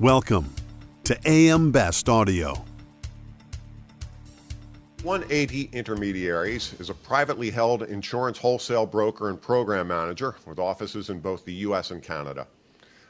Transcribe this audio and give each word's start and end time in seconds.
Welcome 0.00 0.54
to 1.02 1.18
AM 1.26 1.72
Best 1.72 2.08
Audio. 2.08 2.64
180 5.02 5.70
Intermediaries 5.72 6.72
is 6.78 6.88
a 6.88 6.94
privately 6.94 7.50
held 7.50 7.82
insurance 7.82 8.38
wholesale 8.38 8.86
broker 8.86 9.28
and 9.28 9.42
program 9.42 9.88
manager 9.88 10.36
with 10.46 10.60
offices 10.60 11.10
in 11.10 11.18
both 11.18 11.44
the 11.44 11.52
U.S. 11.54 11.90
and 11.90 12.00
Canada. 12.00 12.46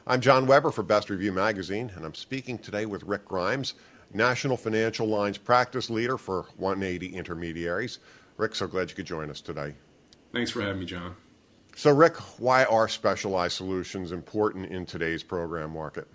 I'm 0.06 0.22
John 0.22 0.46
Weber 0.46 0.71
for 0.71 0.82
Best 0.82 1.11
Review 1.11 1.30
Magazine, 1.30 1.93
and 1.95 2.06
I'm 2.06 2.14
speaking 2.14 2.56
today 2.56 2.87
with 2.87 3.02
Rick 3.02 3.27
Grimes, 3.27 3.75
National 4.14 4.57
Financial 4.57 5.07
Lines 5.07 5.36
Practice 5.36 5.91
Leader 5.91 6.16
for 6.16 6.46
180 6.57 7.14
Intermediaries. 7.14 7.98
Rick, 8.39 8.55
so 8.55 8.66
glad 8.66 8.89
you 8.89 8.96
could 8.96 9.05
join 9.05 9.29
us 9.29 9.43
today. 9.43 9.75
Thanks 10.32 10.50
for 10.50 10.62
having 10.62 10.80
me, 10.80 10.86
John. 10.86 11.14
So, 11.77 11.95
Rick, 11.95 12.16
why 12.41 12.64
are 12.64 12.89
specialized 12.89 13.57
solutions 13.57 14.11
important 14.11 14.70
in 14.70 14.86
today's 14.86 15.23
program 15.23 15.75
market? 15.75 16.09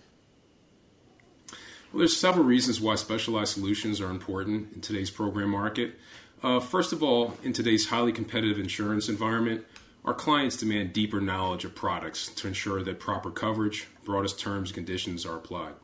Well, 1.94 2.00
there's 2.00 2.18
several 2.18 2.44
reasons 2.44 2.82
why 2.82 2.96
specialized 2.96 3.54
solutions 3.54 4.02
are 4.02 4.10
important 4.10 4.74
in 4.74 4.82
today's 4.82 5.12
program 5.12 5.52
market. 5.52 5.94
Uh, 6.42 6.60
first 6.60 6.92
of 6.92 7.04
all, 7.04 7.36
in 7.44 7.54
today's 7.54 7.88
highly 7.88 8.12
competitive 8.12 8.58
insurance 8.58 9.10
environment, 9.10 9.64
our 10.04 10.16
clients 10.16 10.58
demand 10.58 10.94
deeper 10.94 11.22
knowledge 11.22 11.66
of 11.66 11.76
products 11.76 12.30
to 12.30 12.48
ensure 12.48 12.82
that 12.82 13.00
proper 13.00 13.30
coverage, 13.30 13.88
broadest 14.06 14.40
terms, 14.40 14.70
and 14.70 14.76
conditions 14.76 15.24
are 15.24 15.38
applied. 15.38 15.76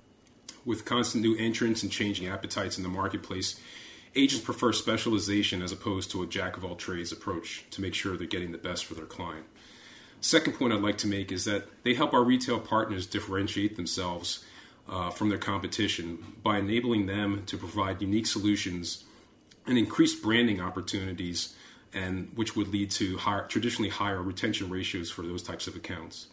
With 0.66 0.84
constant 0.84 1.23
new 1.23 1.38
entrants 1.38 1.84
and 1.84 1.91
changing 1.91 2.27
appetites 2.27 2.77
in 2.77 2.84
the 2.84 2.90
marketplace, 2.90 3.60
agents 4.16 4.44
prefer 4.44 4.73
specialization 4.73 5.62
as 5.62 5.71
opposed 5.71 6.10
to 6.10 6.23
a 6.23 6.27
jack 6.27 6.57
of 6.57 6.66
all 6.66 6.76
trades 6.76 7.12
approach 7.12 7.66
to 7.70 7.82
make 7.82 7.94
sure 7.94 8.18
they're 8.18 8.26
getting 8.26 8.52
the 8.52 8.57
best 8.57 8.85
for 8.85 8.96
their 8.96 9.05
client. 9.05 9.46
Second 10.21 10.54
point 10.54 10.73
I'd 10.73 10.82
like 10.82 10.98
to 10.98 11.07
make 11.07 11.32
is 11.32 11.46
that 11.46 11.68
they 11.84 11.94
help 11.94 12.16
our 12.16 12.23
retail 12.23 12.60
partners 12.60 13.05
differentiate 13.05 13.76
themselves 13.76 14.44
uh, 14.89 15.09
from 15.09 15.29
their 15.29 15.38
competition 15.38 16.17
by 16.43 16.57
enabling 16.57 17.05
them 17.05 17.43
to 17.45 17.57
provide 17.57 18.01
unique 18.01 18.27
solutions 18.27 19.04
and 19.68 19.77
increased 19.77 20.23
branding 20.23 20.59
opportunities, 20.59 21.55
and 21.93 22.32
which 22.35 22.55
would 22.55 22.70
lead 22.70 22.90
to 22.91 23.17
higher, 23.17 23.45
traditionally 23.48 23.90
higher 23.90 24.21
retention 24.21 24.70
ratios 24.70 25.12
for 25.12 25.21
those 25.21 25.43
types 25.43 25.67
of 25.67 25.76
accounts. 25.76 26.27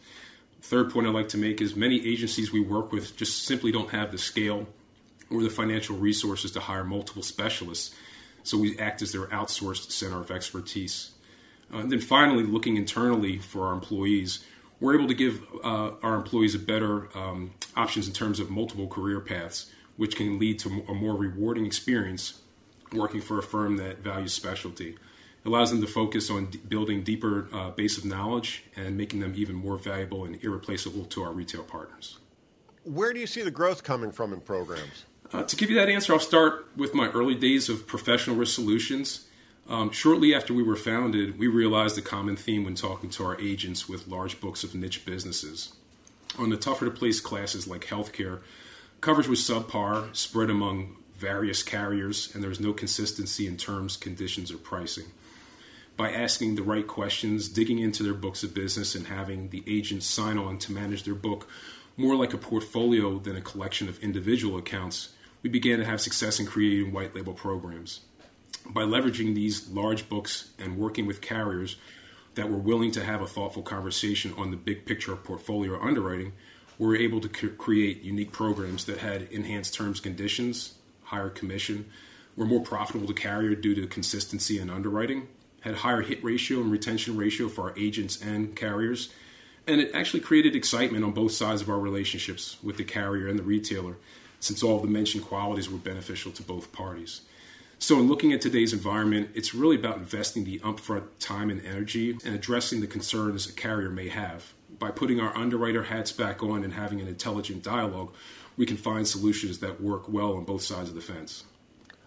Third 0.61 0.91
point 0.91 1.07
I'd 1.07 1.13
like 1.13 1.29
to 1.29 1.37
make 1.37 1.61
is 1.61 1.75
many 1.75 2.05
agencies 2.07 2.51
we 2.51 2.59
work 2.59 2.91
with 2.91 3.15
just 3.15 3.43
simply 3.45 3.71
don't 3.71 3.91
have 3.91 4.11
the 4.11 4.17
scale 4.17 4.67
or 5.29 5.43
the 5.43 5.49
financial 5.49 5.95
resources 5.95 6.51
to 6.51 6.59
hire 6.59 6.83
multiple 6.83 7.21
specialists, 7.21 7.93
so 8.43 8.57
we 8.57 8.77
act 8.79 9.01
as 9.01 9.11
their 9.11 9.27
outsourced 9.27 9.91
center 9.91 10.19
of 10.19 10.31
expertise. 10.31 11.11
Uh, 11.71 11.79
and 11.79 11.91
then 11.91 11.99
finally, 11.99 12.43
looking 12.43 12.77
internally 12.77 13.37
for 13.37 13.67
our 13.67 13.73
employees, 13.73 14.43
we're 14.79 14.95
able 14.95 15.07
to 15.07 15.13
give 15.13 15.41
uh, 15.63 15.91
our 16.03 16.15
employees 16.15 16.55
a 16.55 16.59
better 16.59 17.09
um, 17.17 17.51
options 17.75 18.07
in 18.07 18.13
terms 18.13 18.39
of 18.39 18.49
multiple 18.49 18.87
career 18.87 19.19
paths, 19.19 19.71
which 19.97 20.15
can 20.15 20.39
lead 20.39 20.59
to 20.59 20.69
a 20.87 20.93
more 20.93 21.15
rewarding 21.15 21.65
experience 21.65 22.41
working 22.93 23.21
for 23.21 23.37
a 23.37 23.43
firm 23.43 23.77
that 23.77 23.99
values 23.99 24.33
specialty. 24.33 24.89
It 24.89 25.47
allows 25.47 25.71
them 25.71 25.81
to 25.81 25.87
focus 25.87 26.29
on 26.29 26.47
d- 26.47 26.59
building 26.67 27.03
deeper 27.03 27.47
uh, 27.53 27.71
base 27.71 27.97
of 27.97 28.05
knowledge 28.05 28.63
and 28.75 28.95
making 28.97 29.19
them 29.19 29.33
even 29.35 29.55
more 29.55 29.77
valuable 29.77 30.25
and 30.25 30.41
irreplaceable 30.43 31.05
to 31.05 31.23
our 31.23 31.31
retail 31.31 31.63
partners. 31.63 32.17
Where 32.83 33.13
do 33.13 33.19
you 33.19 33.27
see 33.27 33.41
the 33.41 33.51
growth 33.51 33.83
coming 33.83 34.11
from 34.11 34.31
in 34.31 34.39
programs? 34.39 35.05
Uh, 35.33 35.43
to 35.43 35.55
give 35.57 35.69
you 35.69 35.75
that 35.77 35.89
answer, 35.89 36.13
I'll 36.13 36.19
start 36.19 36.67
with 36.77 36.93
my 36.93 37.09
early 37.09 37.35
days 37.35 37.67
of 37.67 37.85
professional 37.85 38.37
risk 38.37 38.55
solutions. 38.55 39.26
Um, 39.69 39.91
shortly 39.91 40.33
after 40.33 40.53
we 40.53 40.63
were 40.63 40.77
founded, 40.77 41.37
we 41.37 41.47
realized 41.47 41.97
a 41.97 42.01
common 42.01 42.37
theme 42.37 42.63
when 42.63 42.75
talking 42.75 43.09
to 43.11 43.25
our 43.25 43.39
agents 43.39 43.89
with 43.89 44.07
large 44.07 44.39
books 44.39 44.63
of 44.63 44.73
niche 44.73 45.05
businesses. 45.05 45.73
On 46.39 46.49
the 46.49 46.55
tougher 46.55 46.85
to 46.85 46.91
place 46.91 47.19
classes 47.19 47.67
like 47.67 47.85
healthcare, 47.85 48.41
coverage 49.01 49.27
was 49.27 49.41
subpar, 49.41 50.15
spread 50.15 50.49
among 50.49 50.95
various 51.17 51.63
carriers, 51.63 52.33
and 52.33 52.41
there 52.41 52.49
was 52.49 52.61
no 52.61 52.71
consistency 52.71 53.45
in 53.45 53.57
terms, 53.57 53.97
conditions, 53.97 54.51
or 54.51 54.57
pricing. 54.57 55.05
By 55.97 56.11
asking 56.11 56.55
the 56.55 56.63
right 56.63 56.87
questions, 56.87 57.49
digging 57.49 57.79
into 57.79 58.03
their 58.03 58.13
books 58.13 58.43
of 58.43 58.53
business, 58.53 58.95
and 58.95 59.07
having 59.07 59.49
the 59.49 59.63
agents 59.67 60.05
sign 60.05 60.37
on 60.37 60.59
to 60.59 60.71
manage 60.71 61.03
their 61.03 61.15
book 61.15 61.49
more 61.97 62.15
like 62.15 62.33
a 62.33 62.37
portfolio 62.37 63.19
than 63.19 63.35
a 63.35 63.41
collection 63.41 63.89
of 63.89 63.99
individual 63.99 64.57
accounts, 64.57 65.09
we 65.41 65.49
began 65.49 65.79
to 65.79 65.85
have 65.85 65.99
success 65.99 66.39
in 66.39 66.45
creating 66.45 66.93
white 66.93 67.15
label 67.15 67.33
programs 67.33 68.01
by 68.73 68.83
leveraging 68.83 69.35
these 69.35 69.69
large 69.69 70.09
books 70.09 70.49
and 70.59 70.77
working 70.77 71.05
with 71.05 71.21
carriers 71.21 71.77
that 72.35 72.49
were 72.49 72.57
willing 72.57 72.91
to 72.91 73.03
have 73.03 73.21
a 73.21 73.27
thoughtful 73.27 73.63
conversation 73.63 74.33
on 74.37 74.51
the 74.51 74.57
big 74.57 74.85
picture 74.85 75.11
of 75.11 75.23
portfolio 75.23 75.79
underwriting, 75.81 76.33
we 76.77 76.85
were 76.85 76.95
able 76.95 77.19
to 77.21 77.29
create 77.29 78.03
unique 78.03 78.31
programs 78.31 78.85
that 78.85 78.99
had 78.99 79.23
enhanced 79.31 79.73
terms 79.73 79.99
conditions, 79.99 80.75
higher 81.03 81.29
commission, 81.29 81.85
were 82.35 82.45
more 82.45 82.61
profitable 82.61 83.07
to 83.07 83.13
carrier 83.13 83.55
due 83.55 83.73
to 83.73 83.87
consistency 83.87 84.59
in 84.59 84.69
underwriting, 84.69 85.27
had 85.61 85.75
higher 85.75 86.01
hit 86.01 86.23
ratio 86.23 86.61
and 86.61 86.71
retention 86.71 87.17
ratio 87.17 87.49
for 87.49 87.69
our 87.69 87.77
agents 87.77 88.21
and 88.21 88.55
carriers, 88.55 89.09
and 89.65 89.81
it 89.81 89.93
actually 89.95 90.19
created 90.19 90.55
excitement 90.55 91.03
on 91.03 91.11
both 91.11 91.31
sides 91.31 91.61
of 91.61 91.69
our 91.69 91.79
relationships 91.79 92.57
with 92.61 92.77
the 92.77 92.83
carrier 92.83 93.27
and 93.27 93.39
the 93.39 93.43
retailer, 93.43 93.97
since 94.39 94.61
all 94.61 94.75
of 94.75 94.83
the 94.83 94.87
mentioned 94.87 95.25
qualities 95.25 95.69
were 95.69 95.79
beneficial 95.79 96.31
to 96.31 96.43
both 96.43 96.71
parties. 96.71 97.21
So, 97.79 97.99
in 97.99 98.07
looking 98.07 98.33
at 98.33 98.41
today's 98.41 98.73
environment, 98.73 99.29
it's 99.35 99.53
really 99.53 99.75
about 99.75 99.97
investing 99.97 100.43
the 100.43 100.59
upfront 100.59 101.03
time 101.19 101.51
and 101.51 101.63
energy 101.63 102.17
and 102.25 102.33
addressing 102.33 102.81
the 102.81 102.87
concerns 102.87 103.47
a 103.47 103.53
carrier 103.53 103.89
may 103.89 104.09
have. 104.09 104.53
By 104.79 104.89
putting 104.89 105.19
our 105.19 105.35
underwriter 105.37 105.83
hats 105.83 106.11
back 106.11 106.41
on 106.41 106.63
and 106.63 106.73
having 106.73 106.99
an 107.01 107.07
intelligent 107.07 107.63
dialogue, 107.63 108.13
we 108.57 108.65
can 108.65 108.77
find 108.77 109.07
solutions 109.07 109.59
that 109.59 109.79
work 109.79 110.09
well 110.09 110.35
on 110.35 110.43
both 110.43 110.63
sides 110.63 110.89
of 110.89 110.95
the 110.95 111.01
fence. 111.01 111.43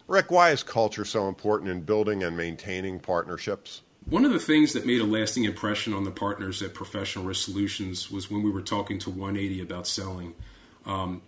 Rick, 0.09 0.33
why 0.33 0.51
is 0.51 0.65
culture 0.65 1.05
so 1.05 1.29
important 1.29 1.71
in 1.71 1.83
building 1.83 2.25
and 2.25 2.37
maintaining 2.37 2.99
partnerships? 2.99 3.83
One 4.07 4.25
of 4.25 4.33
the 4.33 4.41
things 4.41 4.73
that 4.73 4.85
made 4.85 5.01
a 5.01 5.05
lasting 5.05 5.45
impression 5.45 5.95
on 5.95 6.03
the 6.03 6.11
partners 6.11 6.63
at 6.63 6.75
Professional 6.75 7.25
Risk 7.25 7.45
Solutions 7.45 8.11
was 8.11 8.29
when 8.29 8.43
we 8.43 8.51
were 8.51 8.63
talking 8.63 8.99
to 9.01 9.11
180 9.11 9.61
about 9.61 9.87
selling. 9.87 10.35
Um, 10.85 11.23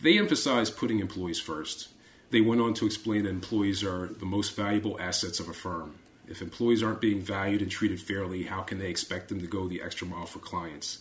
they 0.00 0.18
emphasized 0.18 0.78
putting 0.78 1.00
employees 1.00 1.38
first 1.38 1.88
they 2.30 2.40
went 2.40 2.60
on 2.60 2.74
to 2.74 2.86
explain 2.86 3.24
that 3.24 3.30
employees 3.30 3.82
are 3.84 4.08
the 4.08 4.26
most 4.26 4.56
valuable 4.56 5.00
assets 5.00 5.40
of 5.40 5.48
a 5.48 5.52
firm. 5.52 5.94
If 6.28 6.42
employees 6.42 6.82
aren't 6.82 7.00
being 7.00 7.22
valued 7.22 7.62
and 7.62 7.70
treated 7.70 8.00
fairly, 8.00 8.42
how 8.42 8.62
can 8.62 8.78
they 8.78 8.90
expect 8.90 9.28
them 9.28 9.40
to 9.40 9.46
go 9.46 9.68
the 9.68 9.82
extra 9.82 10.06
mile 10.06 10.26
for 10.26 10.40
clients? 10.40 10.98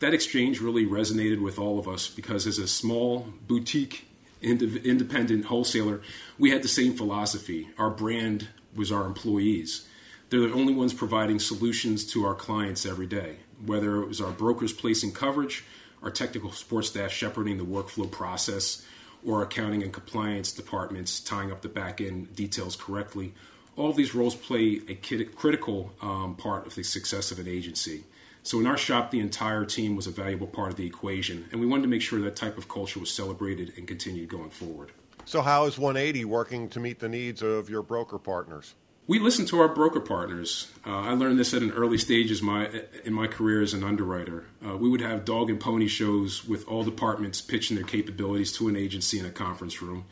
That 0.00 0.14
exchange 0.14 0.60
really 0.60 0.86
resonated 0.86 1.40
with 1.40 1.58
all 1.58 1.78
of 1.78 1.88
us 1.88 2.08
because, 2.08 2.46
as 2.46 2.58
a 2.58 2.68
small 2.68 3.26
boutique 3.46 4.06
independent 4.42 5.44
wholesaler, 5.44 6.00
we 6.38 6.50
had 6.50 6.62
the 6.62 6.68
same 6.68 6.94
philosophy. 6.94 7.68
Our 7.78 7.90
brand 7.90 8.48
was 8.74 8.92
our 8.92 9.04
employees. 9.04 9.86
They're 10.30 10.40
the 10.40 10.52
only 10.52 10.74
ones 10.74 10.94
providing 10.94 11.40
solutions 11.40 12.04
to 12.12 12.24
our 12.24 12.34
clients 12.34 12.86
every 12.86 13.06
day, 13.06 13.36
whether 13.64 14.00
it 14.00 14.06
was 14.06 14.20
our 14.20 14.30
brokers 14.30 14.72
placing 14.72 15.12
coverage, 15.12 15.64
our 16.02 16.10
technical 16.10 16.52
support 16.52 16.84
staff 16.84 17.10
shepherding 17.10 17.58
the 17.58 17.64
workflow 17.64 18.10
process, 18.10 18.84
or 19.26 19.42
accounting 19.42 19.82
and 19.82 19.92
compliance 19.92 20.52
departments 20.52 21.20
tying 21.20 21.52
up 21.52 21.62
the 21.62 21.68
back 21.68 22.00
end 22.00 22.34
details 22.34 22.76
correctly. 22.76 23.34
All 23.76 23.90
of 23.90 23.96
these 23.96 24.14
roles 24.14 24.34
play 24.34 24.80
a 24.88 24.94
critical 24.94 25.92
um, 26.02 26.36
part 26.36 26.66
of 26.66 26.74
the 26.74 26.82
success 26.82 27.30
of 27.30 27.38
an 27.38 27.48
agency. 27.48 28.04
So 28.42 28.58
in 28.58 28.66
our 28.66 28.76
shop, 28.76 29.10
the 29.10 29.20
entire 29.20 29.64
team 29.64 29.96
was 29.96 30.06
a 30.06 30.10
valuable 30.10 30.46
part 30.46 30.70
of 30.70 30.76
the 30.76 30.86
equation, 30.86 31.46
and 31.52 31.60
we 31.60 31.66
wanted 31.66 31.82
to 31.82 31.88
make 31.88 32.02
sure 32.02 32.20
that 32.22 32.36
type 32.36 32.56
of 32.56 32.68
culture 32.68 32.98
was 32.98 33.10
celebrated 33.10 33.74
and 33.76 33.86
continued 33.86 34.28
going 34.28 34.50
forward. 34.50 34.92
So, 35.26 35.42
how 35.42 35.66
is 35.66 35.78
180 35.78 36.24
working 36.24 36.68
to 36.70 36.80
meet 36.80 36.98
the 36.98 37.08
needs 37.08 37.42
of 37.42 37.68
your 37.68 37.82
broker 37.82 38.18
partners? 38.18 38.74
We 39.10 39.18
listen 39.18 39.44
to 39.46 39.58
our 39.58 39.66
broker 39.66 39.98
partners. 39.98 40.70
Uh, 40.86 41.00
I 41.00 41.14
learned 41.14 41.40
this 41.40 41.52
at 41.52 41.62
an 41.62 41.72
early 41.72 41.98
stage 41.98 42.30
as 42.30 42.42
my, 42.42 42.70
in 43.04 43.12
my 43.12 43.26
career 43.26 43.60
as 43.60 43.74
an 43.74 43.82
underwriter. 43.82 44.44
Uh, 44.64 44.76
we 44.76 44.88
would 44.88 45.00
have 45.00 45.24
dog 45.24 45.50
and 45.50 45.58
pony 45.58 45.88
shows 45.88 46.46
with 46.46 46.68
all 46.68 46.84
departments 46.84 47.40
pitching 47.40 47.76
their 47.76 47.84
capabilities 47.84 48.52
to 48.52 48.68
an 48.68 48.76
agency 48.76 49.18
in 49.18 49.26
a 49.26 49.32
conference 49.32 49.82
room. 49.82 50.04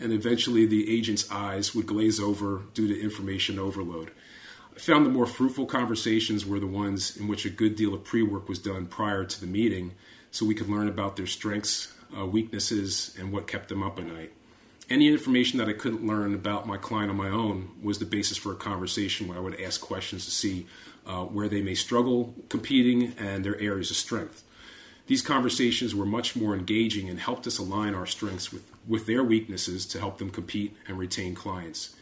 And 0.00 0.12
eventually, 0.12 0.66
the 0.66 0.92
agent's 0.92 1.30
eyes 1.30 1.72
would 1.72 1.86
glaze 1.86 2.18
over 2.18 2.62
due 2.74 2.88
to 2.88 3.00
information 3.00 3.60
overload. 3.60 4.10
I 4.74 4.80
found 4.80 5.06
the 5.06 5.10
more 5.10 5.26
fruitful 5.26 5.66
conversations 5.66 6.44
were 6.44 6.58
the 6.58 6.66
ones 6.66 7.16
in 7.16 7.28
which 7.28 7.44
a 7.44 7.48
good 7.48 7.76
deal 7.76 7.94
of 7.94 8.02
pre 8.02 8.24
work 8.24 8.48
was 8.48 8.58
done 8.58 8.86
prior 8.86 9.24
to 9.24 9.40
the 9.40 9.46
meeting 9.46 9.92
so 10.32 10.46
we 10.46 10.56
could 10.56 10.68
learn 10.68 10.88
about 10.88 11.14
their 11.14 11.28
strengths, 11.28 11.94
uh, 12.18 12.26
weaknesses, 12.26 13.16
and 13.20 13.32
what 13.32 13.46
kept 13.46 13.68
them 13.68 13.84
up 13.84 14.00
at 14.00 14.06
night 14.08 14.32
any 14.92 15.08
information 15.08 15.58
that 15.58 15.68
I 15.68 15.72
couldn't 15.72 16.06
learn 16.06 16.34
about 16.34 16.66
my 16.66 16.76
client 16.76 17.10
on 17.10 17.16
my 17.16 17.30
own 17.30 17.70
was 17.82 17.98
the 17.98 18.04
basis 18.04 18.36
for 18.36 18.52
a 18.52 18.56
conversation 18.56 19.26
where 19.26 19.38
I 19.38 19.40
would 19.40 19.58
ask 19.58 19.80
questions 19.80 20.26
to 20.26 20.30
see 20.30 20.66
uh, 21.06 21.24
where 21.24 21.48
they 21.48 21.62
may 21.62 21.74
struggle 21.74 22.34
competing 22.50 23.14
and 23.18 23.42
their 23.42 23.58
areas 23.58 23.90
of 23.90 23.96
strength. 23.96 24.44
These 25.06 25.22
conversations 25.22 25.94
were 25.94 26.04
much 26.04 26.36
more 26.36 26.54
engaging 26.54 27.08
and 27.08 27.18
helped 27.18 27.46
us 27.46 27.58
align 27.58 27.94
our 27.94 28.06
strengths 28.06 28.52
with, 28.52 28.70
with 28.86 29.06
their 29.06 29.24
weaknesses 29.24 29.86
to 29.86 29.98
help 29.98 30.18
them 30.18 30.30
compete 30.30 30.76
and 30.86 30.98
retain 30.98 31.34
clients. 31.34 31.96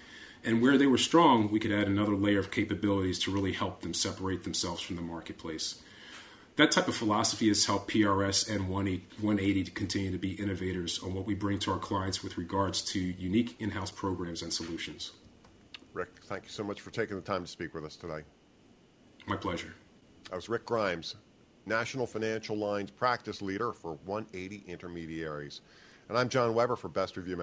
And 0.44 0.60
where 0.60 0.76
they 0.76 0.86
were 0.86 0.98
strong, 0.98 1.50
we 1.50 1.60
could 1.60 1.72
add 1.72 1.86
another 1.86 2.16
layer 2.16 2.40
of 2.40 2.50
capabilities 2.50 3.20
to 3.20 3.31
really 3.31 3.52
help 3.52 3.82
them 3.82 3.94
separate 3.94 4.43
themselves 4.43 4.81
from 4.81 4.96
the 4.96 5.02
marketplace. 5.02 5.81
That 6.60 6.70
type 6.70 6.88
of 6.88 6.94
philosophy 6.94 7.48
has 7.48 7.64
helped 7.64 7.90
PRS 7.90 8.54
and 8.54 8.68
180 8.68 9.64
to 9.64 9.70
continue 9.70 10.10
to 10.10 10.18
be 10.18 10.32
innovators 10.32 11.02
on 11.02 11.14
what 11.14 11.24
we 11.24 11.34
bring 11.34 11.58
to 11.58 11.72
our 11.72 11.78
clients 11.78 12.22
with 12.22 12.36
regards 12.36 12.82
to 12.82 13.00
unique 13.00 13.56
in 13.60 13.70
house 13.70 13.90
programs 13.90 14.42
and 14.42 14.52
solutions. 14.52 15.12
Rick, 15.94 16.10
thank 16.24 16.44
you 16.44 16.50
so 16.50 16.62
much 16.62 16.82
for 16.82 16.90
taking 16.90 17.16
the 17.16 17.22
time 17.22 17.42
to 17.42 17.50
speak 17.50 17.72
with 17.72 17.84
us 17.86 17.96
today. 17.96 18.20
My 19.26 19.36
pleasure. 19.36 19.74
I 20.30 20.36
was 20.36 20.50
Rick 20.50 20.66
Grimes, 20.66 21.16
National 21.64 22.06
Financial 22.06 22.56
Lines 22.56 22.90
Practice 22.90 23.40
Leader 23.40 23.72
for 23.72 23.94
180 24.04 24.62
Intermediaries. 24.70 25.62
And 26.10 26.18
I'm 26.18 26.28
John 26.28 26.52
Weber 26.54 26.76
for 26.76 26.88
Best 26.88 27.16
Review. 27.16 27.42